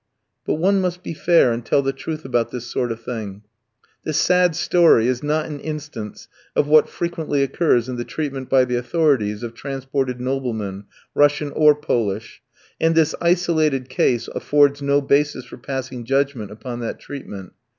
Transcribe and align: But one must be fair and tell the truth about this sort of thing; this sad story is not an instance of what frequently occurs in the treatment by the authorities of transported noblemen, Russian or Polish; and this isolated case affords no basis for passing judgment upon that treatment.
But 0.47 0.55
one 0.55 0.81
must 0.81 1.03
be 1.03 1.13
fair 1.13 1.51
and 1.53 1.63
tell 1.63 1.83
the 1.83 1.93
truth 1.93 2.25
about 2.25 2.49
this 2.49 2.65
sort 2.65 2.91
of 2.91 3.03
thing; 3.03 3.43
this 4.03 4.17
sad 4.17 4.55
story 4.55 5.07
is 5.07 5.21
not 5.21 5.45
an 5.45 5.59
instance 5.59 6.27
of 6.55 6.65
what 6.67 6.89
frequently 6.89 7.43
occurs 7.43 7.87
in 7.87 7.97
the 7.97 8.03
treatment 8.03 8.49
by 8.49 8.65
the 8.65 8.77
authorities 8.77 9.43
of 9.43 9.53
transported 9.53 10.19
noblemen, 10.19 10.85
Russian 11.13 11.51
or 11.51 11.75
Polish; 11.75 12.41
and 12.79 12.95
this 12.95 13.13
isolated 13.21 13.89
case 13.89 14.27
affords 14.33 14.81
no 14.81 15.01
basis 15.01 15.45
for 15.45 15.57
passing 15.59 16.03
judgment 16.03 16.49
upon 16.49 16.79
that 16.79 16.99
treatment. 16.99 17.53